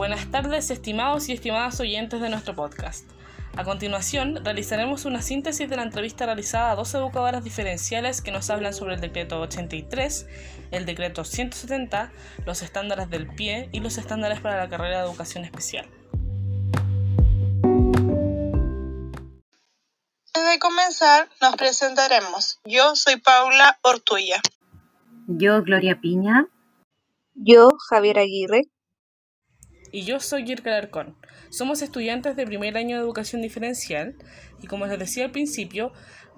Buenas 0.00 0.30
tardes, 0.30 0.70
estimados 0.70 1.28
y 1.28 1.34
estimadas 1.34 1.78
oyentes 1.78 2.22
de 2.22 2.30
nuestro 2.30 2.54
podcast. 2.54 3.04
A 3.54 3.64
continuación, 3.64 4.42
realizaremos 4.42 5.04
una 5.04 5.20
síntesis 5.20 5.68
de 5.68 5.76
la 5.76 5.82
entrevista 5.82 6.24
realizada 6.24 6.70
a 6.70 6.74
dos 6.74 6.94
educadoras 6.94 7.44
diferenciales 7.44 8.22
que 8.22 8.32
nos 8.32 8.48
hablan 8.48 8.72
sobre 8.72 8.94
el 8.94 9.02
decreto 9.02 9.38
83, 9.42 10.26
el 10.70 10.86
decreto 10.86 11.22
170, 11.22 12.12
los 12.46 12.62
estándares 12.62 13.10
del 13.10 13.26
pie 13.26 13.68
y 13.72 13.80
los 13.80 13.98
estándares 13.98 14.40
para 14.40 14.56
la 14.56 14.70
carrera 14.70 15.02
de 15.02 15.04
educación 15.04 15.44
especial. 15.44 15.86
Antes 20.32 20.50
de 20.50 20.58
comenzar, 20.58 21.28
nos 21.42 21.56
presentaremos. 21.56 22.58
Yo 22.64 22.96
soy 22.96 23.18
Paula 23.18 23.78
Ortuya. 23.82 24.40
Yo, 25.26 25.62
Gloria 25.62 26.00
Piña. 26.00 26.46
Yo, 27.34 27.68
Javier 27.90 28.18
Aguirre. 28.18 28.62
Y 29.92 30.02
yo 30.04 30.20
soy 30.20 30.46
Girka 30.46 30.70
Alarcón. 30.70 31.16
Somos 31.50 31.82
estudiantes 31.82 32.36
de 32.36 32.46
primer 32.46 32.76
año 32.76 32.96
de 32.96 33.02
educación 33.02 33.42
diferencial 33.42 34.14
y 34.62 34.66
como 34.66 34.86
les 34.86 34.98
decía 34.98 35.24
al 35.24 35.30
principio, 35.30 35.92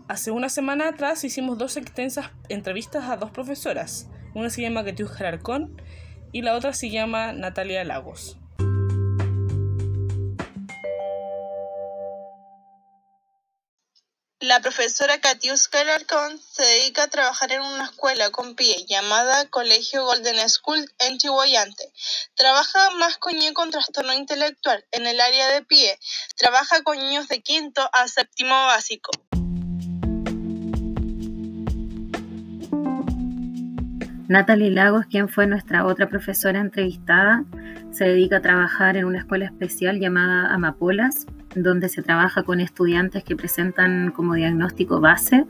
hace 0.08 0.30
una 0.30 0.48
semana 0.48 0.88
atrás 0.88 1.24
hicimos 1.24 1.58
dos 1.58 1.76
extensas 1.76 2.30
entrevistas 2.48 3.08
a 3.08 3.16
dos 3.16 3.30
profesoras. 3.30 4.08
Una 4.34 4.50
se 4.50 4.62
llama 4.62 4.84
Ketius 4.84 5.20
Alarcón 5.20 5.80
y 6.32 6.42
la 6.42 6.54
otra 6.54 6.72
se 6.72 6.90
llama 6.90 7.32
Natalia 7.32 7.84
Lagos. 7.84 8.41
La 14.42 14.58
profesora 14.58 15.20
Katiuska 15.20 15.82
Alarcón 15.82 16.36
se 16.50 16.64
dedica 16.64 17.04
a 17.04 17.06
trabajar 17.06 17.52
en 17.52 17.60
una 17.60 17.84
escuela 17.84 18.30
con 18.30 18.56
pie 18.56 18.74
llamada 18.88 19.48
Colegio 19.48 20.04
Golden 20.04 20.48
School 20.48 20.84
en 20.98 21.16
Chihuayante. 21.18 21.84
Trabaja 22.34 22.90
más 22.98 23.18
con 23.18 23.34
niños 23.34 23.52
con 23.52 23.70
trastorno 23.70 24.12
intelectual 24.14 24.84
en 24.90 25.06
el 25.06 25.20
área 25.20 25.46
de 25.52 25.62
pie. 25.62 25.96
Trabaja 26.36 26.82
con 26.82 26.98
niños 26.98 27.28
de 27.28 27.40
quinto 27.40 27.88
a 27.92 28.08
séptimo 28.08 28.50
básico. 28.66 29.12
Natalie 34.26 34.72
Lagos, 34.72 35.06
quien 35.08 35.28
fue 35.28 35.46
nuestra 35.46 35.86
otra 35.86 36.08
profesora 36.08 36.58
entrevistada, 36.58 37.44
se 37.92 38.06
dedica 38.06 38.38
a 38.38 38.42
trabajar 38.42 38.96
en 38.96 39.04
una 39.04 39.20
escuela 39.20 39.44
especial 39.44 40.00
llamada 40.00 40.52
Amapolas, 40.52 41.26
donde 41.54 41.88
se 41.88 42.02
trabaja 42.02 42.42
con 42.42 42.60
estudiantes 42.60 43.24
que 43.24 43.36
presentan 43.36 44.10
como 44.10 44.34
diagnóstico 44.34 45.00
base 45.00 45.46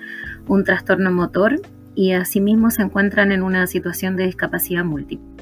un 0.46 0.64
trastorno 0.64 1.10
motor 1.10 1.60
y 1.94 2.12
asimismo 2.12 2.70
se 2.70 2.82
encuentran 2.82 3.32
en 3.32 3.42
una 3.42 3.66
situación 3.66 4.16
de 4.16 4.24
discapacidad 4.24 4.84
múltiple. 4.84 5.32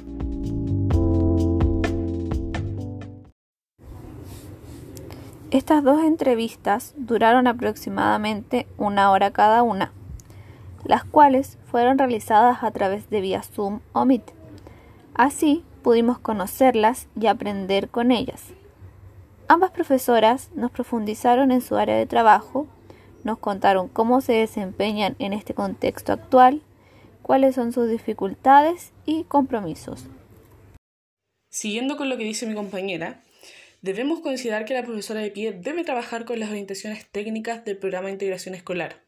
Estas 5.51 5.83
dos 5.83 6.05
entrevistas 6.05 6.95
duraron 6.97 7.49
aproximadamente 7.49 8.69
una 8.79 9.11
hora 9.11 9.33
cada 9.33 9.65
una, 9.65 9.91
las 10.85 11.03
cuales 11.03 11.59
fueron 11.67 11.99
realizadas 11.99 12.63
a 12.63 12.71
través 12.71 13.11
de 13.11 13.21
vía 13.21 13.43
Zoom 13.43 13.81
o 13.93 14.05
Meet. 14.05 14.33
Así 15.15 15.65
pudimos 15.83 16.21
conocerlas 16.21 17.09
y 17.21 17.27
aprender 17.27 17.89
con 17.89 18.13
ellas. 18.13 18.53
Ambas 19.53 19.73
profesoras 19.73 20.49
nos 20.55 20.71
profundizaron 20.71 21.51
en 21.51 21.61
su 21.61 21.75
área 21.75 21.97
de 21.97 22.07
trabajo, 22.07 22.69
nos 23.25 23.41
contaron 23.41 23.89
cómo 23.89 24.21
se 24.21 24.33
desempeñan 24.33 25.17
en 25.19 25.33
este 25.33 25.55
contexto 25.55 26.13
actual, 26.13 26.63
cuáles 27.21 27.57
son 27.57 27.73
sus 27.73 27.91
dificultades 27.91 28.93
y 29.07 29.25
compromisos. 29.25 30.07
Siguiendo 31.49 31.97
con 31.97 32.09
lo 32.09 32.17
que 32.17 32.23
dice 32.23 32.47
mi 32.47 32.55
compañera, 32.55 33.25
debemos 33.83 34.21
considerar 34.21 34.67
que 34.67 34.75
la 34.75 34.85
profesora 34.85 35.19
de 35.19 35.33
pie 35.33 35.51
debe 35.51 35.83
trabajar 35.83 36.25
con 36.25 36.39
las 36.39 36.51
orientaciones 36.51 37.11
técnicas 37.11 37.65
del 37.65 37.77
programa 37.77 38.07
de 38.07 38.13
integración 38.13 38.55
escolar, 38.55 39.03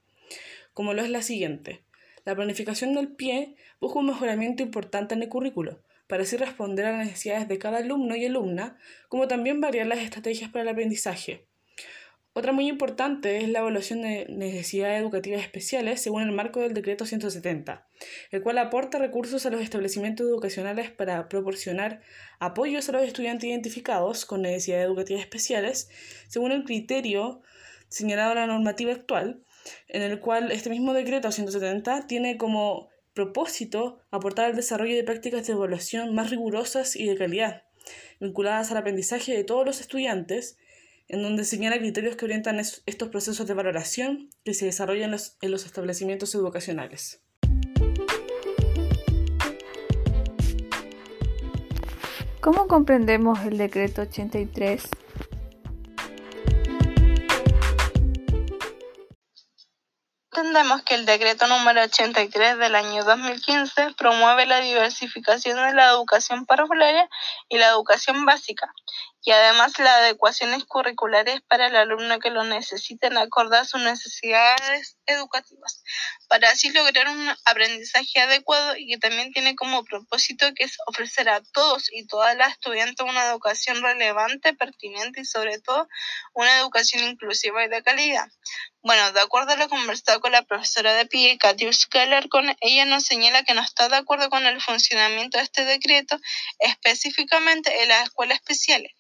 como 0.75 0.93
lo 0.93 1.03
es 1.03 1.11
la 1.11 1.23
siguiente. 1.23 1.85
La 2.25 2.35
planificación 2.35 2.95
del 2.95 3.13
pie 3.13 3.55
busca 3.81 4.01
un 4.01 4.07
mejoramiento 4.07 4.65
importante 4.65 5.15
en 5.15 5.23
el 5.23 5.29
currículo, 5.29 5.85
para 6.13 6.25
así 6.25 6.37
responder 6.37 6.85
a 6.85 6.93
las 6.93 7.07
necesidades 7.07 7.49
de 7.49 7.57
cada 7.57 7.79
alumno 7.79 8.15
y 8.15 8.27
alumna, 8.27 8.77
como 9.09 9.29
también 9.29 9.63
variar 9.63 9.87
las 9.87 10.01
estrategias 10.01 10.51
para 10.51 10.65
el 10.65 10.69
aprendizaje. 10.69 11.47
Otra 12.35 12.53
muy 12.53 12.69
importante 12.69 13.39
es 13.39 13.49
la 13.49 13.61
evaluación 13.61 14.03
de 14.03 14.27
necesidades 14.29 15.01
educativas 15.01 15.41
especiales 15.41 16.03
según 16.03 16.21
el 16.21 16.33
marco 16.33 16.61
del 16.61 16.75
decreto 16.75 17.07
170, 17.07 17.89
el 18.31 18.43
cual 18.43 18.59
aporta 18.59 18.99
recursos 18.99 19.47
a 19.47 19.51
los 19.51 19.63
establecimientos 19.63 20.27
educacionales 20.27 20.91
para 20.91 21.31
proporcionar 21.31 22.03
apoyos 22.41 22.91
a 22.91 22.93
los 22.93 23.05
estudiantes 23.05 23.49
identificados 23.49 24.27
con 24.27 24.43
necesidades 24.43 24.85
educativas 24.85 25.23
especiales 25.23 25.89
según 26.29 26.53
el 26.53 26.65
criterio 26.65 27.41
señalado 27.89 28.33
en 28.33 28.37
la 28.37 28.47
normativa 28.49 28.93
actual, 28.93 29.43
en 29.89 30.03
el 30.03 30.21
cual 30.21 30.53
este 30.53 30.69
mismo 30.69 30.93
decreto 30.93 31.33
170 31.33 32.07
tiene 32.07 32.37
como 32.37 32.92
propósito 33.15 34.01
aportar 34.11 34.47
al 34.47 34.57
desarrollo 34.57 34.97
de 34.97 35.05
prácticas 35.05 35.47
de 35.47 35.53
evaluación 35.53 36.15
más 36.15 36.31
rigurosas 36.31 36.97
y 36.97 37.07
de 37.07 37.17
calidad, 37.17 37.65
vinculadas 38.21 38.71
al 38.71 38.79
aprendizaje 38.79 39.37
de 39.37 39.45
todos 39.45 39.67
los 39.67 39.81
estudiantes, 39.81 40.57
en 41.09 41.23
donde 41.23 41.45
señala 41.45 41.79
criterios 41.79 42.17
que 42.17 42.25
orientan 42.25 42.59
estos 42.59 43.09
procesos 43.09 43.47
de 43.47 43.55
valoración 43.55 44.31
que 44.45 44.55
se 44.55 44.67
desarrollan 44.67 45.15
en 45.41 45.51
los 45.51 45.67
establecimientos 45.67 46.35
educacionales. 46.35 47.21
¿Cómo 52.41 52.67
comprendemos 52.67 53.39
el 53.47 53.59
decreto 53.59 54.03
83? 54.03 54.89
Entendemos 60.43 60.83
que 60.83 60.97
el 60.97 61.07
decreto 61.07 61.47
número 61.47 61.83
83 61.83 62.59
del 62.59 62.75
año 62.75 63.05
2015 63.05 63.95
promueve 63.97 64.45
la 64.45 64.59
diversificación 64.59 65.57
de 65.65 65.73
la 65.73 65.91
educación 65.91 66.47
parvularia 66.47 67.09
y 67.49 67.59
la 67.59 67.69
educación 67.69 68.27
básica, 68.27 68.75
y 69.23 69.31
además 69.31 69.79
las 69.79 70.01
adecuaciones 70.01 70.65
curriculares 70.65 71.43
para 71.43 71.69
el 71.69 71.77
alumno 71.77 72.19
que 72.19 72.31
lo 72.31 72.43
necesiten 72.43 73.19
acorde 73.19 73.57
a 73.57 73.65
sus 73.65 73.83
necesidades 73.83 74.97
educativas, 75.07 75.83
para 76.29 76.51
así 76.51 76.71
lograr 76.71 77.09
un 77.09 77.35
aprendizaje 77.45 78.21
adecuado 78.21 78.77
y 78.77 78.89
que 78.89 78.99
también 78.99 79.33
tiene 79.33 79.55
como 79.55 79.85
propósito 79.85 80.53
que 80.55 80.65
es 80.65 80.77
ofrecer 80.87 81.29
a 81.29 81.43
todos 81.53 81.91
y 81.93 82.07
todas 82.07 82.37
las 82.37 82.53
estudiantes 82.53 83.07
una 83.07 83.27
educación 83.27 83.83
relevante, 83.83 84.55
pertinente 84.55 85.21
y 85.21 85.25
sobre 85.25 85.59
todo 85.59 85.89
una 86.35 86.59
educación 86.59 87.05
inclusiva 87.05 87.65
y 87.65 87.69
de 87.69 87.83
calidad. 87.83 88.29
Bueno, 88.85 89.13
de 89.13 89.21
acuerdo 89.21 89.53
a 89.53 89.57
lo 89.57 89.69
conversado 89.69 90.21
con 90.21 90.33
la 90.33 90.43
profesora 90.43 90.95
de 90.95 91.07
PIE, 91.07 91.39
Katius 91.39 91.87
Keller, 91.87 92.29
con 92.29 92.57
ella 92.61 92.85
nos 92.85 93.05
señala 93.05 93.45
que 93.45 93.55
no 93.55 93.63
está 93.63 93.89
de 93.89 93.95
acuerdo 93.95 94.29
con 94.29 94.45
el 94.45 94.61
funcionamiento 94.61 95.39
de 95.39 95.45
este 95.45 95.65
decreto, 95.65 96.19
específicamente 96.59 97.83
en 97.83 97.89
las 97.89 98.05
escuelas 98.05 98.39
especiales, 98.39 98.91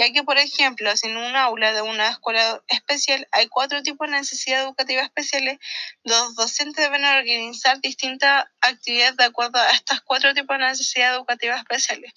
ya 0.00 0.10
que, 0.14 0.24
por 0.24 0.38
ejemplo, 0.38 0.90
en 1.02 1.16
un 1.18 1.36
aula 1.36 1.74
de 1.74 1.82
una 1.82 2.08
escuela 2.08 2.62
especial 2.68 3.28
hay 3.32 3.48
cuatro 3.48 3.82
tipos 3.82 4.08
de 4.08 4.16
necesidad 4.16 4.62
educativa 4.62 5.02
especiales, 5.02 5.58
los 6.04 6.34
docentes 6.36 6.82
deben 6.82 7.04
organizar 7.04 7.78
distintas 7.82 8.46
actividades 8.62 9.18
de 9.18 9.24
acuerdo 9.24 9.58
a 9.60 9.70
estos 9.72 10.00
cuatro 10.00 10.32
tipos 10.32 10.56
de 10.56 10.64
necesidad 10.64 11.14
educativa 11.14 11.54
especiales. 11.54 12.14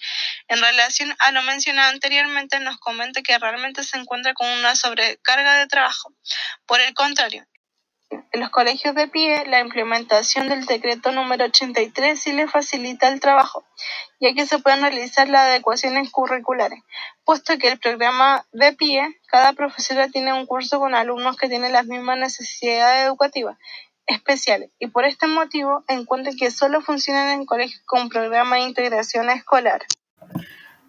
En 0.47 0.61
relación 0.61 1.13
a 1.19 1.33
lo 1.33 1.41
mencionado 1.41 1.91
anteriormente, 1.91 2.57
nos 2.61 2.77
comenta 2.77 3.21
que 3.21 3.37
realmente 3.37 3.83
se 3.83 3.97
encuentra 3.97 4.33
con 4.33 4.47
una 4.47 4.77
sobrecarga 4.77 5.55
de 5.55 5.67
trabajo. 5.67 6.13
Por 6.65 6.79
el 6.79 6.93
contrario, 6.93 7.45
en 8.33 8.39
los 8.39 8.49
colegios 8.49 8.95
de 8.95 9.07
pie, 9.07 9.45
la 9.45 9.59
implementación 9.59 10.49
del 10.49 10.65
decreto 10.65 11.11
número 11.11 11.45
83 11.45 12.19
sí 12.19 12.33
le 12.33 12.47
facilita 12.47 13.07
el 13.07 13.19
trabajo, 13.19 13.63
ya 14.19 14.33
que 14.33 14.47
se 14.47 14.57
pueden 14.57 14.81
realizar 14.81 15.29
las 15.29 15.49
adecuaciones 15.49 16.09
curriculares, 16.09 16.79
puesto 17.25 17.59
que 17.59 17.67
el 17.67 17.77
programa 17.77 18.43
de 18.51 18.73
pie, 18.73 19.19
cada 19.27 19.53
profesora 19.53 20.09
tiene 20.09 20.33
un 20.33 20.47
curso 20.47 20.79
con 20.79 20.95
alumnos 20.95 21.37
que 21.37 21.47
tienen 21.47 21.73
las 21.73 21.85
mismas 21.85 22.17
necesidades 22.17 23.05
educativas 23.05 23.57
especiales 24.07 24.71
y 24.79 24.87
por 24.87 25.05
este 25.05 25.27
motivo 25.27 25.83
encuentra 25.87 26.33
que 26.37 26.49
solo 26.49 26.81
funcionan 26.81 27.39
en 27.39 27.45
colegios 27.45 27.83
con 27.85 28.09
programa 28.09 28.55
de 28.55 28.63
integración 28.63 29.29
escolar. 29.29 29.85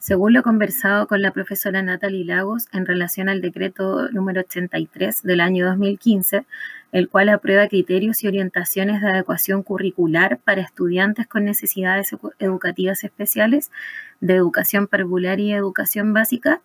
Según 0.05 0.35
lo 0.35 0.43
conversado 0.43 1.07
con 1.07 1.23
la 1.23 1.31
profesora 1.31 1.81
Natalie 1.81 2.27
Lagos 2.27 2.69
en 2.73 2.85
relación 2.85 3.31
al 3.31 3.41
decreto 3.41 4.11
número 4.11 4.43
83 4.43 5.23
del 5.23 5.41
año 5.41 5.65
2015, 5.65 6.45
el 6.93 7.09
cual 7.09 7.31
aprueba 7.31 7.69
criterios 7.69 8.23
y 8.23 8.29
orientaciones 8.29 9.01
de 9.01 9.09
adecuación 9.09 9.63
curricular 9.63 10.41
para 10.45 10.61
estudiantes 10.61 11.27
con 11.27 11.47
necesidades 11.47 12.15
educativas 12.39 13.03
especiales, 13.03 13.71
de 14.21 14.35
educación 14.35 14.89
parvular 14.89 15.41
y 15.41 15.55
educación 15.55 16.13
básica, 16.13 16.61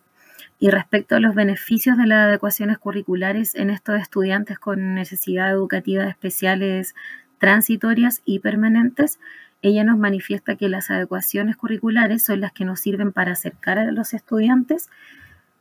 y 0.59 0.69
respecto 0.69 1.15
a 1.15 1.21
los 1.21 1.33
beneficios 1.33 1.97
de 1.97 2.07
las 2.07 2.27
adecuaciones 2.27 2.77
curriculares 2.77 3.56
en 3.56 3.69
estos 3.69 4.01
estudiantes 4.01 4.59
con 4.59 4.95
necesidades 4.95 5.53
educativas 5.53 6.09
especiales 6.09 6.94
transitorias 7.38 8.21
y 8.25 8.39
permanentes, 8.39 9.18
ella 9.62 9.84
nos 9.84 9.98
manifiesta 9.98 10.56
que 10.56 10.70
las 10.70 10.90
adecuaciones 10.90 11.58
curriculares 11.58 12.24
son 12.24 12.42
las 12.42 12.52
que 12.54 12.66
nos 12.66 12.80
sirven 12.80 13.12
para 13.12 13.34
acercar 13.34 13.78
a 13.78 13.92
los 13.92 14.14
estudiantes 14.14 14.90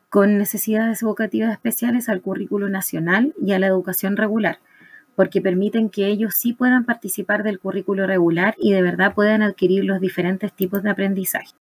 con 0.08 0.38
necesidades 0.38 1.02
educativas 1.02 1.52
especiales 1.52 2.08
al 2.08 2.22
currículo 2.22 2.68
nacional 2.68 3.34
y 3.42 3.52
a 3.52 3.58
la 3.58 3.66
educación 3.66 4.16
regular, 4.16 4.58
porque 5.16 5.42
permiten 5.42 5.90
que 5.90 6.06
ellos 6.06 6.34
sí 6.34 6.52
puedan 6.52 6.84
participar 6.84 7.42
del 7.42 7.58
currículo 7.58 8.06
regular 8.06 8.54
y 8.56 8.72
de 8.72 8.82
verdad 8.82 9.14
puedan 9.14 9.42
adquirir 9.42 9.84
los 9.84 10.00
diferentes 10.00 10.52
tipos 10.52 10.82
de 10.82 10.90
aprendizaje. 10.90 11.54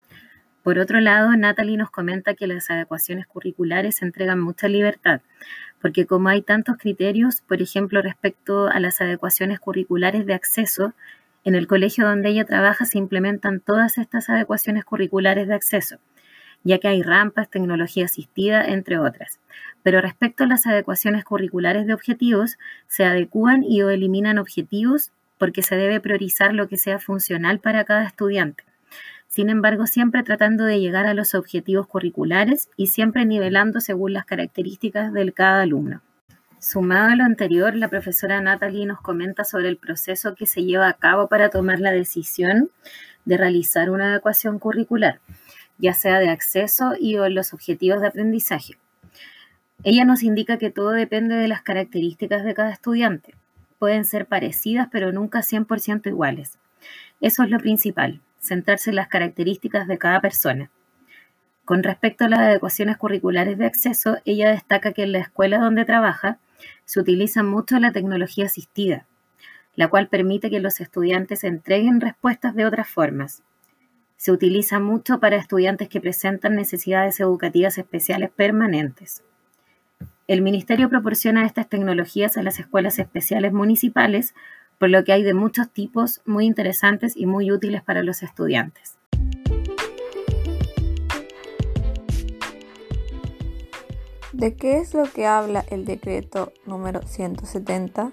Por 0.61 0.79
otro 0.79 0.99
lado, 0.99 1.35
Natalie 1.37 1.77
nos 1.77 1.91
comenta 1.91 2.33
que 2.33 2.47
las 2.47 2.69
adecuaciones 2.69 3.27
curriculares 3.27 4.01
entregan 4.01 4.39
mucha 4.39 4.67
libertad, 4.67 5.21
porque 5.79 6.05
como 6.05 6.29
hay 6.29 6.41
tantos 6.41 6.77
criterios, 6.77 7.41
por 7.41 7.61
ejemplo, 7.61 8.01
respecto 8.01 8.67
a 8.67 8.79
las 8.79 8.99
adecuaciones 8.99 9.59
curriculares 9.59 10.25
de 10.25 10.33
acceso, 10.33 10.93
en 11.45 11.55
el 11.55 11.67
colegio 11.67 12.05
donde 12.05 12.29
ella 12.29 12.43
trabaja 12.43 12.85
se 12.85 12.97
implementan 12.97 13.61
todas 13.61 13.97
estas 13.97 14.29
adecuaciones 14.29 14.83
curriculares 14.83 15.47
de 15.47 15.53
acceso, 15.53 15.99
ya 16.63 16.79
que 16.79 16.87
hay 16.87 17.03
rampas, 17.03 17.49
tecnología 17.49 18.05
asistida, 18.05 18.65
entre 18.65 18.97
otras. 18.97 19.39
Pero 19.83 20.01
respecto 20.01 20.43
a 20.43 20.47
las 20.47 20.65
adecuaciones 20.65 21.23
curriculares 21.23 21.85
de 21.85 21.93
objetivos, 21.93 22.57
se 22.87 23.05
adecúan 23.05 23.63
y 23.63 23.83
o 23.83 23.89
eliminan 23.89 24.39
objetivos 24.39 25.11
porque 25.37 25.61
se 25.61 25.75
debe 25.75 25.99
priorizar 25.99 26.53
lo 26.53 26.67
que 26.67 26.77
sea 26.77 26.97
funcional 26.99 27.59
para 27.59 27.83
cada 27.83 28.05
estudiante. 28.05 28.63
Sin 29.27 29.49
embargo, 29.49 29.85
siempre 29.85 30.23
tratando 30.23 30.65
de 30.65 30.79
llegar 30.79 31.05
a 31.05 31.13
los 31.13 31.35
objetivos 31.35 31.87
curriculares 31.87 32.69
y 32.77 32.87
siempre 32.87 33.25
nivelando 33.25 33.81
según 33.81 34.13
las 34.13 34.25
características 34.25 35.13
de 35.13 35.31
cada 35.33 35.61
alumno. 35.61 36.01
Sumado 36.67 37.11
a 37.11 37.15
lo 37.15 37.25
anterior, 37.25 37.75
la 37.75 37.89
profesora 37.89 38.41
Natalie 38.41 38.87
nos 38.87 38.99
comenta 38.99 39.43
sobre 39.43 39.69
el 39.69 39.77
proceso 39.77 40.33
que 40.33 40.47
se 40.47 40.63
lleva 40.63 40.87
a 40.87 40.93
cabo 40.93 41.27
para 41.27 41.51
tomar 41.51 41.79
la 41.79 41.91
decisión 41.91 42.71
de 43.23 43.37
realizar 43.37 43.91
una 43.91 44.09
adecuación 44.09 44.57
curricular, 44.57 45.19
ya 45.77 45.93
sea 45.93 46.17
de 46.17 46.29
acceso 46.29 46.95
y 46.99 47.17
o 47.17 47.29
los 47.29 47.53
objetivos 47.53 48.01
de 48.01 48.07
aprendizaje. 48.07 48.79
Ella 49.83 50.05
nos 50.05 50.23
indica 50.23 50.57
que 50.57 50.71
todo 50.71 50.89
depende 50.89 51.35
de 51.35 51.47
las 51.47 51.61
características 51.61 52.43
de 52.43 52.55
cada 52.55 52.71
estudiante. 52.71 53.35
Pueden 53.77 54.03
ser 54.03 54.25
parecidas, 54.25 54.87
pero 54.91 55.11
nunca 55.11 55.43
100% 55.43 56.07
iguales. 56.07 56.57
Eso 57.21 57.43
es 57.43 57.51
lo 57.51 57.59
principal, 57.59 58.21
centrarse 58.39 58.89
en 58.89 58.95
las 58.95 59.07
características 59.07 59.87
de 59.87 59.99
cada 59.99 60.19
persona. 60.19 60.71
Con 61.63 61.83
respecto 61.83 62.25
a 62.25 62.29
las 62.29 62.39
adecuaciones 62.39 62.97
curriculares 62.97 63.59
de 63.59 63.67
acceso, 63.67 64.17
ella 64.25 64.49
destaca 64.49 64.93
que 64.93 65.03
en 65.03 65.11
la 65.11 65.19
escuela 65.19 65.59
donde 65.59 65.85
trabaja 65.85 66.39
se 66.85 66.99
utiliza 66.99 67.43
mucho 67.43 67.79
la 67.79 67.91
tecnología 67.91 68.45
asistida, 68.45 69.05
la 69.75 69.89
cual 69.89 70.07
permite 70.07 70.49
que 70.49 70.59
los 70.59 70.79
estudiantes 70.79 71.43
entreguen 71.43 72.01
respuestas 72.01 72.55
de 72.55 72.65
otras 72.65 72.87
formas. 72.87 73.43
Se 74.17 74.31
utiliza 74.31 74.79
mucho 74.79 75.19
para 75.19 75.35
estudiantes 75.35 75.89
que 75.89 76.01
presentan 76.01 76.55
necesidades 76.55 77.19
educativas 77.19 77.77
especiales 77.77 78.29
permanentes. 78.31 79.23
El 80.27 80.41
Ministerio 80.41 80.89
proporciona 80.89 81.45
estas 81.45 81.69
tecnologías 81.69 82.37
a 82.37 82.43
las 82.43 82.59
escuelas 82.59 82.97
especiales 82.97 83.53
municipales, 83.53 84.33
por 84.79 84.89
lo 84.89 85.03
que 85.03 85.13
hay 85.13 85.23
de 85.23 85.33
muchos 85.33 85.69
tipos 85.71 86.21
muy 86.25 86.45
interesantes 86.45 87.15
y 87.15 87.25
muy 87.25 87.51
útiles 87.51 87.83
para 87.83 88.01
los 88.01 88.23
estudiantes. 88.23 88.94
¿De 94.35 94.53
qué 94.53 94.79
es 94.79 94.93
lo 94.93 95.05
que 95.05 95.25
habla 95.25 95.63
el 95.71 95.85
decreto 95.85 96.51
número 96.65 97.01
170? 97.07 98.11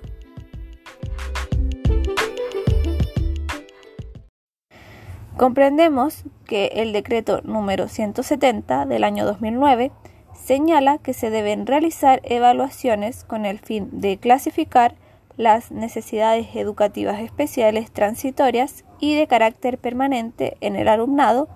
Comprendemos 5.36 6.22
que 6.46 6.66
el 6.74 6.92
decreto 6.92 7.40
número 7.42 7.88
170 7.88 8.86
del 8.86 9.02
año 9.02 9.24
2009 9.24 9.90
señala 10.32 10.98
que 10.98 11.12
se 11.12 11.30
deben 11.30 11.66
realizar 11.66 12.20
evaluaciones 12.22 13.24
con 13.24 13.44
el 13.44 13.58
fin 13.58 13.88
de 13.90 14.16
clasificar 14.18 14.94
las 15.36 15.72
necesidades 15.72 16.54
educativas 16.54 17.18
especiales 17.18 17.90
transitorias 17.90 18.84
y 19.00 19.16
de 19.16 19.26
carácter 19.26 19.76
permanente 19.76 20.56
en 20.60 20.76
el 20.76 20.86
alumnado 20.86 21.48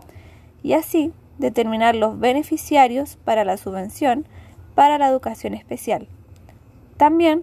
y 0.64 0.72
así 0.72 1.12
determinar 1.38 1.94
los 1.94 2.18
beneficiarios 2.18 3.16
para 3.24 3.44
la 3.44 3.58
subvención 3.58 4.26
para 4.76 4.98
la 4.98 5.08
educación 5.08 5.54
especial. 5.54 6.06
También, 6.98 7.42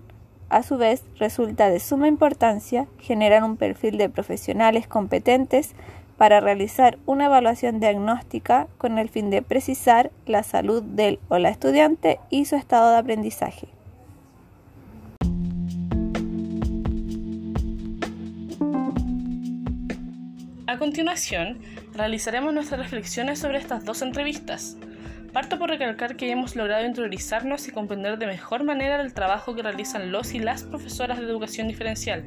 a 0.50 0.63
su 0.63 0.77
vez, 0.77 1.03
resulta 1.18 1.69
de 1.69 1.81
suma 1.81 2.07
importancia 2.07 2.88
generar 3.00 3.44
un 3.44 3.57
perfil 3.57 3.97
de 3.97 4.07
profesionales 4.07 4.88
competentes 4.88 5.74
para 6.15 6.39
realizar 6.39 7.00
una 7.07 7.25
evaluación 7.25 7.80
diagnóstica 7.80 8.68
con 8.77 9.00
el 9.00 9.09
fin 9.09 9.31
de 9.31 9.41
precisar 9.41 10.12
la 10.27 10.44
salud 10.44 10.83
del 10.83 11.19
o 11.27 11.39
la 11.39 11.50
estudiante 11.50 12.19
y 12.30 12.45
su 12.45 12.56
estado 12.56 12.91
de 12.91 12.97
aprendizaje. 12.97 13.68
A 20.68 20.77
continuación, 20.77 21.59
realizaremos 21.94 22.53
nuestras 22.53 22.79
reflexiones 22.79 23.39
sobre 23.39 23.57
estas 23.57 23.86
dos 23.86 24.03
entrevistas. 24.03 24.77
Parto 25.33 25.57
por 25.57 25.71
recalcar 25.71 26.15
que 26.15 26.30
hemos 26.30 26.56
logrado 26.56 26.85
interiorizarnos 26.85 27.68
y 27.68 27.71
comprender 27.71 28.19
de 28.19 28.27
mejor 28.27 28.63
manera 28.63 29.01
el 29.01 29.15
trabajo 29.15 29.56
que 29.56 29.63
realizan 29.63 30.12
los 30.12 30.35
y 30.35 30.39
las 30.39 30.62
profesoras 30.62 31.18
de 31.18 31.25
educación 31.25 31.68
diferencial. 31.68 32.24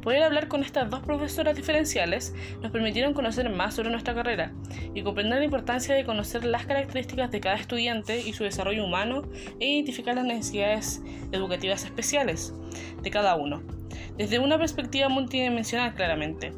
Poder 0.00 0.22
hablar 0.22 0.48
con 0.48 0.62
estas 0.62 0.88
dos 0.88 1.00
profesoras 1.00 1.54
diferenciales 1.54 2.34
nos 2.62 2.72
permitieron 2.72 3.12
conocer 3.12 3.50
más 3.50 3.74
sobre 3.74 3.90
nuestra 3.90 4.14
carrera 4.14 4.52
y 4.94 5.02
comprender 5.02 5.38
la 5.38 5.44
importancia 5.44 5.94
de 5.94 6.06
conocer 6.06 6.46
las 6.46 6.64
características 6.64 7.30
de 7.30 7.40
cada 7.40 7.56
estudiante 7.56 8.18
y 8.18 8.32
su 8.32 8.44
desarrollo 8.44 8.86
humano 8.86 9.20
e 9.60 9.66
identificar 9.66 10.14
las 10.14 10.24
necesidades 10.24 11.02
educativas 11.32 11.84
especiales 11.84 12.54
de 13.02 13.10
cada 13.10 13.36
uno 13.36 13.62
desde 14.16 14.38
una 14.38 14.58
perspectiva 14.58 15.08
multidimensional 15.08 15.94
claramente, 15.94 16.52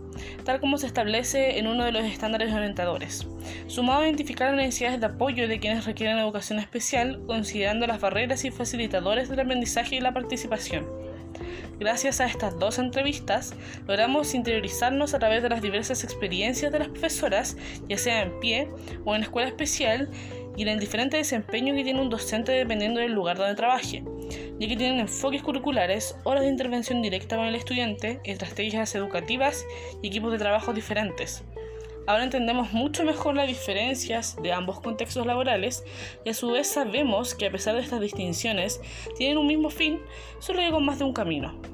tal 0.44 0.60
como 0.60 0.78
se 0.78 0.86
establece 0.86 1.58
en 1.58 1.66
uno 1.66 1.84
de 1.84 1.92
los 1.92 2.04
estándares 2.04 2.52
orientadores, 2.52 3.26
sumado 3.66 4.00
a 4.00 4.06
identificar 4.06 4.48
las 4.48 4.56
necesidades 4.56 5.00
de 5.00 5.06
apoyo 5.06 5.48
de 5.48 5.60
quienes 5.60 5.84
requieren 5.84 6.18
educación 6.18 6.58
especial, 6.58 7.22
considerando 7.26 7.86
las 7.86 8.00
barreras 8.00 8.44
y 8.44 8.50
facilitadores 8.50 9.28
del 9.28 9.40
aprendizaje 9.40 9.96
y 9.96 10.00
la 10.00 10.12
participación. 10.12 10.86
Gracias 11.78 12.20
a 12.20 12.26
estas 12.26 12.58
dos 12.58 12.78
entrevistas, 12.78 13.54
logramos 13.88 14.34
interiorizarnos 14.34 15.14
a 15.14 15.18
través 15.18 15.42
de 15.42 15.48
las 15.48 15.62
diversas 15.62 16.04
experiencias 16.04 16.70
de 16.70 16.78
las 16.78 16.88
profesoras, 16.88 17.56
ya 17.88 17.98
sea 17.98 18.22
en 18.22 18.38
pie 18.38 18.68
o 19.04 19.16
en 19.16 19.22
escuela 19.22 19.48
especial, 19.48 20.08
y 20.56 20.68
el 20.68 20.78
diferente 20.80 21.16
desempeño 21.16 21.74
que 21.74 21.84
tiene 21.84 22.00
un 22.00 22.10
docente 22.10 22.52
dependiendo 22.52 23.00
del 23.00 23.12
lugar 23.12 23.36
donde 23.36 23.54
trabaje, 23.54 24.02
ya 24.58 24.68
que 24.68 24.76
tienen 24.76 25.00
enfoques 25.00 25.42
curriculares, 25.42 26.16
horas 26.24 26.42
de 26.42 26.50
intervención 26.50 27.02
directa 27.02 27.36
con 27.36 27.46
el 27.46 27.54
estudiante, 27.54 28.20
estrategias 28.24 28.94
educativas 28.94 29.64
y 30.02 30.08
equipos 30.08 30.32
de 30.32 30.38
trabajo 30.38 30.72
diferentes. 30.72 31.42
Ahora 32.06 32.24
entendemos 32.24 32.72
mucho 32.72 33.04
mejor 33.04 33.36
las 33.36 33.46
diferencias 33.46 34.36
de 34.42 34.52
ambos 34.52 34.80
contextos 34.80 35.24
laborales 35.24 35.84
y 36.24 36.30
a 36.30 36.34
su 36.34 36.50
vez 36.50 36.66
sabemos 36.66 37.34
que 37.34 37.46
a 37.46 37.52
pesar 37.52 37.76
de 37.76 37.80
estas 37.80 38.00
distinciones 38.00 38.80
tienen 39.16 39.38
un 39.38 39.46
mismo 39.46 39.70
fin, 39.70 40.00
solo 40.40 40.60
que 40.60 40.70
con 40.70 40.84
más 40.84 40.98
de 40.98 41.04
un 41.04 41.12
camino. 41.12 41.71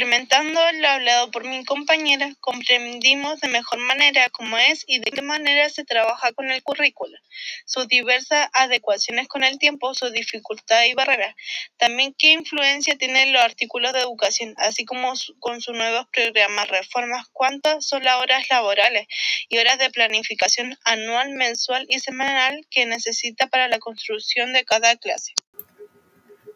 Complementando 0.00 0.72
lo 0.72 0.88
hablado 0.88 1.30
por 1.30 1.44
mi 1.44 1.62
compañera, 1.62 2.34
comprendimos 2.40 3.38
de 3.42 3.48
mejor 3.48 3.80
manera 3.80 4.30
cómo 4.30 4.56
es 4.56 4.82
y 4.86 4.98
de 4.98 5.10
qué 5.10 5.20
manera 5.20 5.68
se 5.68 5.84
trabaja 5.84 6.32
con 6.32 6.50
el 6.50 6.62
currículo, 6.62 7.18
sus 7.66 7.86
diversas 7.86 8.48
adecuaciones 8.54 9.28
con 9.28 9.44
el 9.44 9.58
tiempo, 9.58 9.92
sus 9.92 10.10
dificultades 10.10 10.90
y 10.90 10.94
barreras, 10.94 11.36
también 11.76 12.14
qué 12.16 12.32
influencia 12.32 12.96
tienen 12.96 13.34
los 13.34 13.42
artículos 13.42 13.92
de 13.92 14.00
educación, 14.00 14.54
así 14.56 14.86
como 14.86 15.12
con 15.38 15.60
sus 15.60 15.76
nuevos 15.76 16.06
programas, 16.10 16.70
reformas, 16.70 17.26
cuántas 17.34 17.84
son 17.84 18.02
las 18.02 18.22
horas 18.22 18.48
laborales 18.48 19.06
y 19.50 19.58
horas 19.58 19.78
de 19.78 19.90
planificación 19.90 20.78
anual, 20.86 21.28
mensual 21.32 21.84
y 21.90 21.98
semanal 21.98 22.66
que 22.70 22.86
necesita 22.86 23.48
para 23.48 23.68
la 23.68 23.78
construcción 23.78 24.54
de 24.54 24.64
cada 24.64 24.96
clase 24.96 25.34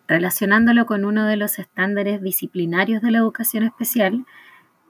relacionándolo 0.07 0.87
con 0.87 1.05
uno 1.05 1.27
de 1.27 1.37
los 1.37 1.59
estándares 1.59 2.23
disciplinarios 2.23 3.03
de 3.03 3.11
la 3.11 3.19
educación 3.19 3.65
especial, 3.65 4.27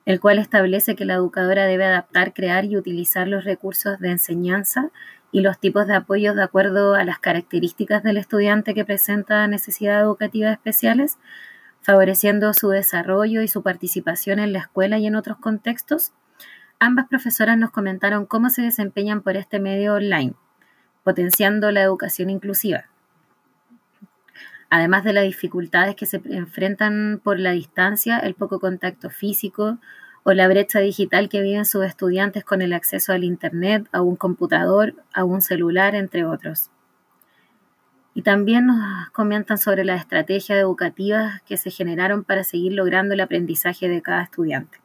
el 0.06 0.20
cual 0.20 0.38
establece 0.38 0.96
que 0.96 1.04
la 1.04 1.14
educadora 1.14 1.64
debe 1.64 1.84
adaptar, 1.84 2.34
crear 2.34 2.64
y 2.64 2.76
utilizar 2.76 3.26
los 3.26 3.44
recursos 3.44 3.98
de 4.00 4.10
enseñanza 4.10 4.90
y 5.32 5.40
los 5.40 5.58
tipos 5.58 5.86
de 5.86 5.94
apoyo 5.94 6.34
de 6.34 6.42
acuerdo 6.42 6.94
a 6.94 7.04
las 7.04 7.18
características 7.18 8.02
del 8.02 8.18
estudiante 8.18 8.74
que 8.74 8.84
presenta 8.84 9.46
necesidades 9.48 10.02
educativas 10.02 10.52
especiales, 10.52 11.18
favoreciendo 11.80 12.52
su 12.52 12.68
desarrollo 12.68 13.42
y 13.42 13.48
su 13.48 13.62
participación 13.62 14.38
en 14.38 14.52
la 14.52 14.60
escuela 14.60 14.98
y 14.98 15.06
en 15.06 15.16
otros 15.16 15.38
contextos. 15.38 16.12
Ambas 16.78 17.06
profesoras 17.08 17.56
nos 17.56 17.70
comentaron 17.70 18.26
cómo 18.26 18.50
se 18.50 18.62
desempeñan 18.62 19.22
por 19.22 19.36
este 19.36 19.58
medio 19.58 19.94
online, 19.94 20.34
potenciando 21.02 21.70
la 21.70 21.82
educación 21.82 22.30
inclusiva. 22.30 22.84
Además 24.74 25.04
de 25.04 25.12
las 25.12 25.22
dificultades 25.22 25.94
que 25.94 26.04
se 26.04 26.20
enfrentan 26.30 27.20
por 27.22 27.38
la 27.38 27.52
distancia, 27.52 28.18
el 28.18 28.34
poco 28.34 28.58
contacto 28.58 29.08
físico 29.08 29.78
o 30.24 30.32
la 30.32 30.48
brecha 30.48 30.80
digital 30.80 31.28
que 31.28 31.42
viven 31.42 31.64
sus 31.64 31.84
estudiantes 31.84 32.42
con 32.42 32.60
el 32.60 32.72
acceso 32.72 33.12
al 33.12 33.22
Internet, 33.22 33.86
a 33.92 34.02
un 34.02 34.16
computador, 34.16 34.96
a 35.12 35.22
un 35.22 35.42
celular, 35.42 35.94
entre 35.94 36.24
otros. 36.24 36.72
Y 38.14 38.22
también 38.22 38.66
nos 38.66 39.10
comentan 39.10 39.58
sobre 39.58 39.84
las 39.84 40.00
estrategias 40.00 40.58
educativas 40.58 41.40
que 41.42 41.56
se 41.56 41.70
generaron 41.70 42.24
para 42.24 42.42
seguir 42.42 42.72
logrando 42.72 43.14
el 43.14 43.20
aprendizaje 43.20 43.88
de 43.88 44.02
cada 44.02 44.24
estudiante, 44.24 44.80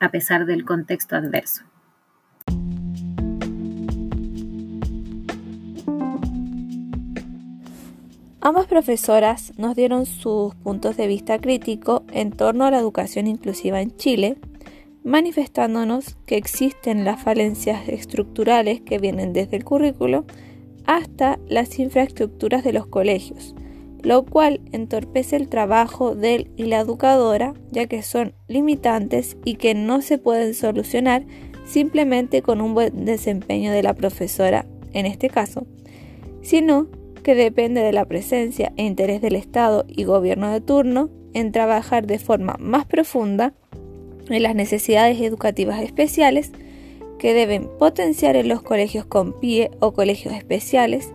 a 0.00 0.10
pesar 0.10 0.46
del 0.46 0.64
contexto 0.64 1.14
adverso. 1.14 1.62
Ambas 8.48 8.68
profesoras 8.68 9.52
nos 9.58 9.74
dieron 9.74 10.06
sus 10.06 10.54
puntos 10.54 10.96
de 10.96 11.08
vista 11.08 11.40
crítico 11.40 12.04
en 12.12 12.30
torno 12.30 12.64
a 12.64 12.70
la 12.70 12.78
educación 12.78 13.26
inclusiva 13.26 13.80
en 13.80 13.96
Chile, 13.96 14.36
manifestándonos 15.02 16.16
que 16.26 16.36
existen 16.36 17.04
las 17.04 17.20
falencias 17.20 17.88
estructurales 17.88 18.82
que 18.82 18.98
vienen 18.98 19.32
desde 19.32 19.56
el 19.56 19.64
currículo 19.64 20.26
hasta 20.84 21.40
las 21.48 21.76
infraestructuras 21.80 22.62
de 22.62 22.72
los 22.72 22.86
colegios, 22.86 23.56
lo 24.04 24.24
cual 24.24 24.60
entorpece 24.70 25.34
el 25.34 25.48
trabajo 25.48 26.14
del 26.14 26.52
y 26.56 26.66
la 26.66 26.78
educadora, 26.78 27.52
ya 27.72 27.88
que 27.88 28.04
son 28.04 28.32
limitantes 28.46 29.36
y 29.44 29.56
que 29.56 29.74
no 29.74 30.02
se 30.02 30.18
pueden 30.18 30.54
solucionar 30.54 31.26
simplemente 31.64 32.42
con 32.42 32.60
un 32.60 32.74
buen 32.74 33.06
desempeño 33.06 33.72
de 33.72 33.82
la 33.82 33.94
profesora 33.94 34.66
en 34.92 35.04
este 35.04 35.30
caso, 35.30 35.66
sino 36.42 36.86
que 37.26 37.34
depende 37.34 37.80
de 37.80 37.92
la 37.92 38.04
presencia 38.04 38.72
e 38.76 38.84
interés 38.84 39.20
del 39.20 39.34
Estado 39.34 39.84
y 39.88 40.04
gobierno 40.04 40.52
de 40.52 40.60
turno 40.60 41.10
en 41.34 41.50
trabajar 41.50 42.06
de 42.06 42.20
forma 42.20 42.54
más 42.60 42.86
profunda 42.86 43.52
en 44.30 44.44
las 44.44 44.54
necesidades 44.54 45.20
educativas 45.20 45.82
especiales 45.82 46.52
que 47.18 47.34
deben 47.34 47.68
potenciar 47.80 48.36
en 48.36 48.46
los 48.46 48.62
colegios 48.62 49.06
con 49.06 49.32
PIE 49.40 49.72
o 49.80 49.92
colegios 49.92 50.34
especiales 50.34 51.10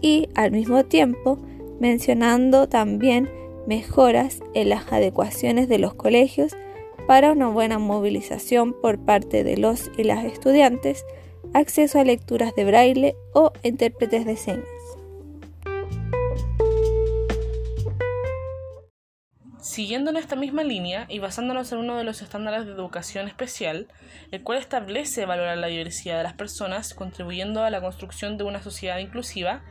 y 0.00 0.30
al 0.34 0.52
mismo 0.52 0.84
tiempo 0.84 1.38
mencionando 1.80 2.66
también 2.66 3.28
mejoras 3.66 4.40
en 4.54 4.70
las 4.70 4.90
adecuaciones 4.90 5.68
de 5.68 5.78
los 5.78 5.92
colegios 5.92 6.56
para 7.06 7.30
una 7.30 7.48
buena 7.48 7.78
movilización 7.78 8.72
por 8.72 8.98
parte 8.98 9.44
de 9.44 9.58
los 9.58 9.90
y 9.98 10.04
las 10.04 10.24
estudiantes, 10.24 11.04
acceso 11.52 12.00
a 12.00 12.04
lecturas 12.04 12.54
de 12.54 12.64
braille 12.64 13.16
o 13.34 13.52
intérpretes 13.62 14.24
de 14.24 14.38
señas. 14.38 14.81
Siguiendo 19.72 20.10
en 20.10 20.18
esta 20.18 20.36
misma 20.36 20.64
línea 20.64 21.06
y 21.08 21.18
basándonos 21.18 21.72
en 21.72 21.78
uno 21.78 21.96
de 21.96 22.04
los 22.04 22.20
estándares 22.20 22.66
de 22.66 22.72
educación 22.72 23.26
especial, 23.26 23.88
el 24.30 24.42
cual 24.42 24.58
establece 24.58 25.24
valorar 25.24 25.56
la 25.56 25.68
diversidad 25.68 26.18
de 26.18 26.24
las 26.24 26.34
personas, 26.34 26.92
contribuyendo 26.92 27.64
a 27.64 27.70
la 27.70 27.80
construcción 27.80 28.36
de 28.36 28.44
una 28.44 28.62
sociedad 28.62 28.98
inclusiva, 28.98 29.62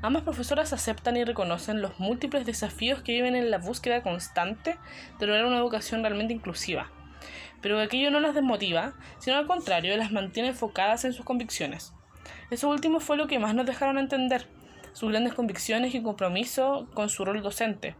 ambas 0.00 0.22
profesoras 0.22 0.72
aceptan 0.72 1.18
y 1.18 1.24
reconocen 1.24 1.82
los 1.82 2.00
múltiples 2.00 2.46
desafíos 2.46 3.02
que 3.02 3.12
viven 3.12 3.36
en 3.36 3.50
la 3.50 3.58
búsqueda 3.58 4.02
constante 4.02 4.78
de 5.18 5.26
lograr 5.26 5.44
una 5.44 5.58
educación 5.58 6.00
realmente 6.00 6.32
inclusiva. 6.32 6.90
Pero 7.60 7.78
aquello 7.78 8.10
no 8.10 8.20
las 8.20 8.34
desmotiva, 8.34 8.94
sino 9.18 9.36
al 9.36 9.46
contrario, 9.46 9.94
las 9.98 10.12
mantiene 10.12 10.48
enfocadas 10.48 11.04
en 11.04 11.12
sus 11.12 11.26
convicciones. 11.26 11.92
Eso 12.50 12.70
último 12.70 13.00
fue 13.00 13.18
lo 13.18 13.26
que 13.26 13.38
más 13.38 13.54
nos 13.54 13.66
dejaron 13.66 13.98
entender, 13.98 14.46
sus 14.94 15.10
grandes 15.10 15.34
convicciones 15.34 15.94
y 15.94 16.02
compromiso 16.02 16.88
con 16.94 17.10
su 17.10 17.26
rol 17.26 17.42
docente, 17.42 17.96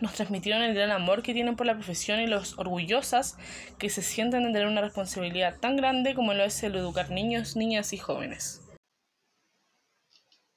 nos 0.00 0.14
transmitieron 0.14 0.62
el 0.62 0.74
gran 0.74 0.90
amor 0.90 1.22
que 1.22 1.34
tienen 1.34 1.56
por 1.56 1.66
la 1.66 1.74
profesión 1.74 2.20
y 2.20 2.26
los 2.26 2.58
orgullosas 2.58 3.36
que 3.78 3.90
se 3.90 4.02
sienten 4.02 4.44
de 4.44 4.52
tener 4.52 4.66
una 4.66 4.80
responsabilidad 4.80 5.58
tan 5.60 5.76
grande 5.76 6.14
como 6.14 6.34
lo 6.34 6.44
es 6.44 6.62
el 6.62 6.74
educar 6.76 7.10
niños, 7.10 7.56
niñas 7.56 7.92
y 7.92 7.98
jóvenes. 7.98 8.60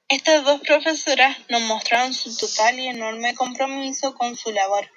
Estas 0.10 0.46
dos 0.46 0.62
profesoras 0.62 1.38
nos 1.50 1.62
mostraron 1.64 2.14
su 2.14 2.36
total 2.36 2.80
y 2.80 2.88
enorme 2.88 3.36
compromiso 3.36 4.16
con 4.16 4.38
su 4.38 4.54
labor, 4.54 4.90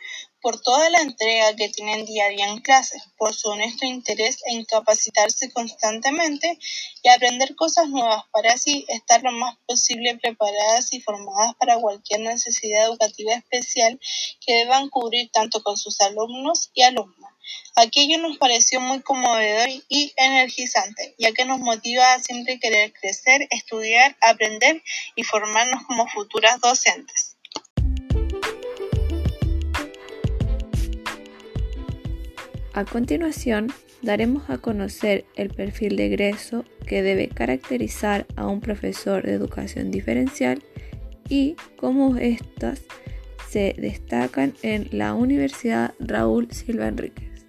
por 0.43 0.61
toda 0.61 0.89
la 0.91 1.01
entrega 1.01 1.55
que 1.57 1.69
tienen 1.69 2.07
día 2.07 2.29
en 2.29 2.61
clases, 2.61 3.03
por 3.17 3.35
su 3.35 3.49
honesto 3.49 3.87
interés 3.87 4.39
en 4.47 4.65
capacitarse 4.65 5.51
constantemente 5.53 6.59
y 7.03 7.09
aprender 7.09 7.55
cosas 7.55 7.89
nuevas 7.89 8.25
para 8.33 8.53
así 8.55 8.85
estar 8.89 9.23
lo 9.23 9.33
más 9.33 9.57
posible 9.67 10.17
preparadas 10.17 10.93
y 10.93 11.01
formadas 11.01 11.55
para 11.57 11.79
cualquier 11.79 12.21
necesidad 12.21 12.87
educativa 12.87 13.35
especial 13.35 14.01
que 14.45 14.55
deban 14.55 14.89
cubrir 14.89 15.31
tanto 15.31 15.63
con 15.63 15.77
sus 15.77 16.01
alumnos 16.01 16.71
y 16.75 16.83
alumnas. 16.83 17.31
Aquello 17.77 18.19
nos 18.19 18.39
pareció 18.39 18.81
muy 18.81 19.01
conmovedor 19.01 19.69
y 19.89 20.13
energizante, 20.17 21.15
ya 21.19 21.33
que 21.33 21.45
nos 21.45 21.59
motiva 21.59 22.13
a 22.13 22.21
siempre 22.21 22.61
querer 22.61 22.93
crecer, 22.93 23.47
estudiar, 23.51 24.17
aprender 24.21 24.83
y 25.17 25.25
formarnos 25.25 25.85
como 25.85 26.07
futuras 26.07 26.61
docentes. 26.61 27.30
A 32.81 32.87
continuación, 32.87 33.67
daremos 34.01 34.49
a 34.49 34.57
conocer 34.57 35.27
el 35.37 35.51
perfil 35.51 35.97
de 35.97 36.07
egreso 36.07 36.65
que 36.87 37.03
debe 37.03 37.29
caracterizar 37.29 38.25
a 38.37 38.47
un 38.47 38.63
profesor 38.63 39.23
de 39.23 39.35
educación 39.35 39.91
diferencial 39.91 40.63
y 41.29 41.57
cómo 41.77 42.17
éstas 42.17 42.81
se 43.51 43.75
destacan 43.77 44.55
en 44.63 44.89
la 44.93 45.13
Universidad 45.13 45.93
Raúl 45.99 46.51
Silva 46.53 46.89
Enríquez. 46.89 47.45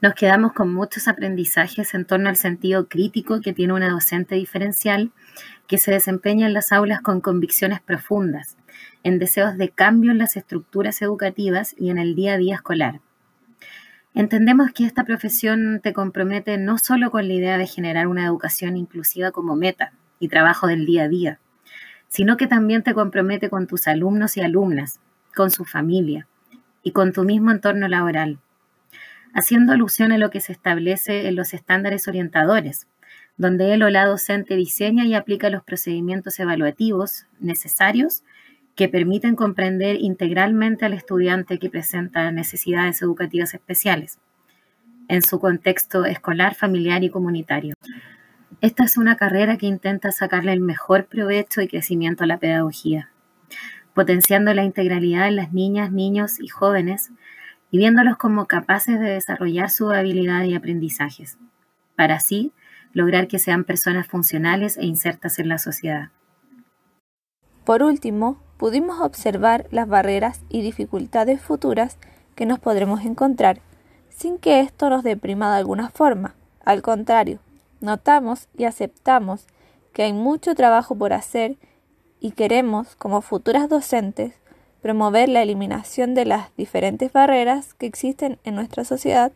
Nos 0.00 0.14
quedamos 0.14 0.52
con 0.52 0.72
muchos 0.72 1.08
aprendizajes 1.08 1.94
en 1.94 2.04
torno 2.04 2.28
al 2.28 2.36
sentido 2.36 2.88
crítico 2.88 3.40
que 3.40 3.52
tiene 3.52 3.72
una 3.72 3.90
docente 3.90 4.36
diferencial 4.36 5.10
que 5.66 5.78
se 5.78 5.90
desempeña 5.90 6.46
en 6.46 6.54
las 6.54 6.70
aulas 6.70 7.00
con 7.00 7.20
convicciones 7.20 7.80
profundas, 7.80 8.56
en 9.02 9.18
deseos 9.18 9.56
de 9.58 9.68
cambio 9.68 10.10
en 10.10 10.18
las 10.18 10.36
estructuras 10.36 11.02
educativas 11.02 11.74
y 11.78 11.90
en 11.90 11.98
el 11.98 12.14
día 12.14 12.34
a 12.34 12.38
día 12.38 12.54
escolar. 12.54 13.00
Entendemos 14.14 14.72
que 14.72 14.84
esta 14.84 15.04
profesión 15.04 15.80
te 15.82 15.92
compromete 15.92 16.58
no 16.58 16.78
solo 16.78 17.10
con 17.10 17.26
la 17.28 17.34
idea 17.34 17.58
de 17.58 17.66
generar 17.66 18.06
una 18.06 18.26
educación 18.26 18.76
inclusiva 18.76 19.30
como 19.30 19.56
meta 19.56 19.92
y 20.18 20.28
trabajo 20.28 20.66
del 20.66 20.84
día 20.84 21.04
a 21.04 21.08
día, 21.08 21.38
sino 22.08 22.36
que 22.36 22.46
también 22.46 22.82
te 22.82 22.94
compromete 22.94 23.48
con 23.48 23.66
tus 23.66 23.88
alumnos 23.88 24.36
y 24.36 24.42
alumnas, 24.42 25.00
con 25.34 25.50
su 25.50 25.64
familia 25.64 26.28
y 26.82 26.92
con 26.92 27.12
tu 27.12 27.24
mismo 27.24 27.50
entorno 27.50 27.88
laboral 27.88 28.38
haciendo 29.34 29.72
alusión 29.72 30.12
a 30.12 30.18
lo 30.18 30.30
que 30.30 30.40
se 30.40 30.52
establece 30.52 31.28
en 31.28 31.36
los 31.36 31.54
estándares 31.54 32.08
orientadores, 32.08 32.86
donde 33.36 33.72
él 33.72 33.82
o 33.82 33.90
la 33.90 34.06
docente 34.06 34.56
diseña 34.56 35.04
y 35.04 35.14
aplica 35.14 35.50
los 35.50 35.64
procedimientos 35.64 36.38
evaluativos 36.38 37.26
necesarios 37.40 38.22
que 38.74 38.88
permiten 38.88 39.36
comprender 39.36 39.96
integralmente 40.00 40.84
al 40.84 40.94
estudiante 40.94 41.58
que 41.58 41.70
presenta 41.70 42.30
necesidades 42.32 43.02
educativas 43.02 43.54
especiales 43.54 44.18
en 45.08 45.22
su 45.22 45.40
contexto 45.40 46.04
escolar, 46.04 46.54
familiar 46.54 47.04
y 47.04 47.10
comunitario. 47.10 47.74
Esta 48.60 48.84
es 48.84 48.96
una 48.96 49.16
carrera 49.16 49.56
que 49.58 49.66
intenta 49.66 50.12
sacarle 50.12 50.52
el 50.52 50.60
mejor 50.60 51.06
provecho 51.06 51.60
y 51.60 51.68
crecimiento 51.68 52.24
a 52.24 52.26
la 52.26 52.38
pedagogía, 52.38 53.10
potenciando 53.94 54.54
la 54.54 54.64
integralidad 54.64 55.28
en 55.28 55.36
las 55.36 55.52
niñas, 55.52 55.90
niños 55.92 56.40
y 56.40 56.48
jóvenes 56.48 57.10
y 57.70 57.78
viéndolos 57.78 58.16
como 58.16 58.46
capaces 58.46 59.00
de 59.00 59.10
desarrollar 59.10 59.70
su 59.70 59.90
habilidad 59.90 60.44
y 60.44 60.54
aprendizajes, 60.54 61.38
para 61.96 62.16
así 62.16 62.52
lograr 62.92 63.28
que 63.28 63.38
sean 63.38 63.64
personas 63.64 64.06
funcionales 64.06 64.76
e 64.76 64.84
insertas 64.84 65.38
en 65.38 65.48
la 65.48 65.58
sociedad. 65.58 66.10
Por 67.64 67.82
último, 67.82 68.42
pudimos 68.62 69.00
observar 69.00 69.66
las 69.72 69.88
barreras 69.88 70.40
y 70.48 70.62
dificultades 70.62 71.40
futuras 71.40 71.98
que 72.36 72.46
nos 72.46 72.60
podremos 72.60 73.04
encontrar, 73.04 73.58
sin 74.08 74.38
que 74.38 74.60
esto 74.60 74.88
nos 74.88 75.02
deprima 75.02 75.50
de 75.50 75.58
alguna 75.58 75.90
forma. 75.90 76.36
Al 76.64 76.80
contrario, 76.80 77.40
notamos 77.80 78.46
y 78.56 78.62
aceptamos 78.62 79.48
que 79.92 80.04
hay 80.04 80.12
mucho 80.12 80.54
trabajo 80.54 80.94
por 80.94 81.12
hacer 81.12 81.56
y 82.20 82.30
queremos, 82.30 82.94
como 82.94 83.20
futuras 83.20 83.68
docentes, 83.68 84.34
promover 84.80 85.28
la 85.28 85.42
eliminación 85.42 86.14
de 86.14 86.24
las 86.24 86.54
diferentes 86.56 87.12
barreras 87.12 87.74
que 87.74 87.86
existen 87.86 88.38
en 88.44 88.54
nuestra 88.54 88.84
sociedad 88.84 89.32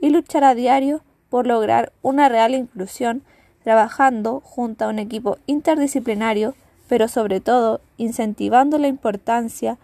y 0.00 0.10
luchar 0.10 0.44
a 0.44 0.54
diario 0.54 1.00
por 1.30 1.46
lograr 1.46 1.94
una 2.02 2.28
real 2.28 2.54
inclusión 2.54 3.22
trabajando 3.64 4.42
junto 4.44 4.84
a 4.84 4.88
un 4.88 4.98
equipo 4.98 5.38
interdisciplinario, 5.46 6.54
pero 6.88 7.08
sobre 7.08 7.40
todo 7.40 7.80
incentivando 7.96 8.78
la 8.78 8.88
importancia 8.88 9.78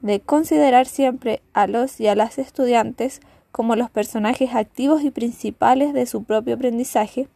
de 0.00 0.20
considerar 0.20 0.86
siempre 0.86 1.42
a 1.52 1.66
los 1.66 2.00
y 2.00 2.06
a 2.06 2.14
las 2.14 2.38
estudiantes 2.38 3.20
como 3.52 3.76
los 3.76 3.90
personajes 3.90 4.54
activos 4.54 5.02
y 5.02 5.10
principales 5.10 5.92
de 5.92 6.06
su 6.06 6.22
propio 6.22 6.54
aprendizaje 6.54 7.28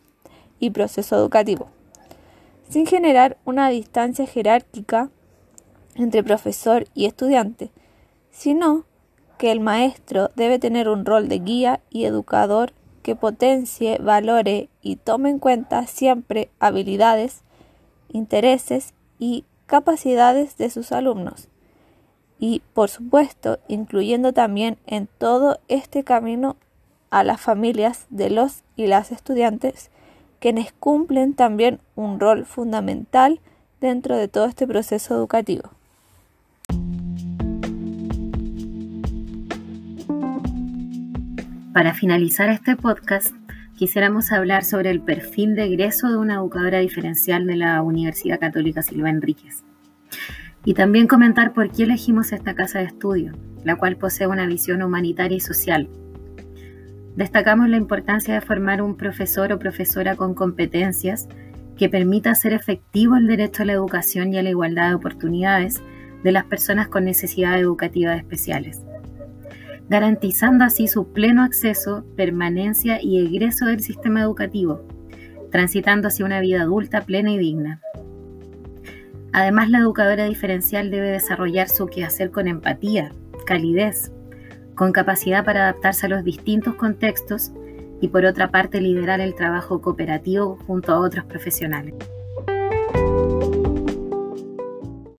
y 0.60 0.70
proceso 0.70 1.16
educativo. 1.16 1.68
sin 2.68 2.86
generar 2.86 3.36
una 3.44 3.68
distancia 3.68 4.26
jerárquica 4.26 5.10
entre 5.94 6.24
profesor 6.24 6.86
y 6.94 7.04
estudiante, 7.04 7.70
sino 8.30 8.86
que 9.36 9.52
el 9.52 9.60
maestro 9.60 10.30
debe 10.36 10.58
tener 10.58 10.88
un 10.88 11.04
rol 11.04 11.28
de 11.28 11.38
guía 11.40 11.80
y 11.90 12.04
educador 12.04 12.72
que 13.02 13.14
potencie, 13.14 13.98
valore 13.98 14.70
y 14.80 14.96
tome 14.96 15.28
en 15.28 15.38
cuenta 15.38 15.86
siempre 15.86 16.48
habilidades, 16.60 17.42
intereses 18.08 18.94
y 19.18 19.44
capacidades 19.66 20.56
de 20.56 20.70
sus 20.70 20.92
alumnos. 20.92 21.48
Y, 22.38 22.62
por 22.74 22.88
supuesto, 22.88 23.58
incluyendo 23.68 24.32
también 24.32 24.78
en 24.86 25.08
todo 25.18 25.60
este 25.68 26.04
camino 26.04 26.56
a 27.10 27.24
las 27.24 27.40
familias 27.40 28.06
de 28.10 28.30
los 28.30 28.62
y 28.74 28.86
las 28.86 29.12
estudiantes, 29.12 29.90
quienes 30.40 30.72
cumplen 30.72 31.34
también 31.34 31.78
un 31.94 32.18
rol 32.18 32.44
fundamental 32.46 33.40
dentro 33.80 34.16
de 34.16 34.28
todo 34.28 34.46
este 34.46 34.66
proceso 34.66 35.14
educativo. 35.14 35.70
Para 41.72 41.94
finalizar 41.94 42.50
este 42.50 42.76
podcast, 42.76 43.34
quisiéramos 43.82 44.30
hablar 44.30 44.62
sobre 44.62 44.90
el 44.90 45.00
perfil 45.00 45.56
de 45.56 45.64
egreso 45.64 46.08
de 46.08 46.16
una 46.16 46.34
educadora 46.34 46.78
diferencial 46.78 47.48
de 47.48 47.56
la 47.56 47.82
Universidad 47.82 48.38
Católica 48.38 48.80
Silva 48.80 49.10
Enríquez. 49.10 49.64
Y 50.64 50.74
también 50.74 51.08
comentar 51.08 51.52
por 51.52 51.72
qué 51.72 51.82
elegimos 51.82 52.30
esta 52.30 52.54
casa 52.54 52.78
de 52.78 52.84
estudio, 52.84 53.32
la 53.64 53.74
cual 53.74 53.96
posee 53.96 54.28
una 54.28 54.46
visión 54.46 54.82
humanitaria 54.82 55.38
y 55.38 55.40
social. 55.40 55.88
Destacamos 57.16 57.68
la 57.68 57.76
importancia 57.76 58.34
de 58.34 58.40
formar 58.40 58.82
un 58.82 58.96
profesor 58.96 59.52
o 59.52 59.58
profesora 59.58 60.14
con 60.14 60.34
competencias 60.34 61.26
que 61.76 61.88
permita 61.88 62.30
hacer 62.30 62.52
efectivo 62.52 63.16
el 63.16 63.26
derecho 63.26 63.64
a 63.64 63.66
la 63.66 63.72
educación 63.72 64.32
y 64.32 64.38
a 64.38 64.44
la 64.44 64.50
igualdad 64.50 64.90
de 64.90 64.94
oportunidades 64.94 65.82
de 66.22 66.30
las 66.30 66.44
personas 66.44 66.86
con 66.86 67.04
necesidades 67.04 67.62
educativas 67.62 68.16
especiales 68.16 68.80
garantizando 69.88 70.64
así 70.64 70.88
su 70.88 71.12
pleno 71.12 71.42
acceso, 71.42 72.04
permanencia 72.16 73.02
y 73.02 73.24
egreso 73.24 73.66
del 73.66 73.80
sistema 73.80 74.22
educativo, 74.22 74.82
transitando 75.50 76.08
hacia 76.08 76.24
una 76.24 76.40
vida 76.40 76.62
adulta 76.62 77.02
plena 77.02 77.30
y 77.32 77.38
digna. 77.38 77.80
Además, 79.32 79.70
la 79.70 79.78
educadora 79.78 80.24
diferencial 80.24 80.90
debe 80.90 81.10
desarrollar 81.10 81.68
su 81.68 81.86
quehacer 81.86 82.30
con 82.30 82.48
empatía, 82.48 83.12
calidez, 83.46 84.12
con 84.74 84.92
capacidad 84.92 85.44
para 85.44 85.62
adaptarse 85.62 86.06
a 86.06 86.10
los 86.10 86.24
distintos 86.24 86.74
contextos 86.74 87.52
y 88.00 88.08
por 88.08 88.24
otra 88.24 88.50
parte 88.50 88.80
liderar 88.80 89.20
el 89.20 89.34
trabajo 89.34 89.80
cooperativo 89.80 90.58
junto 90.66 90.92
a 90.92 91.00
otros 91.00 91.24
profesionales. 91.24 91.94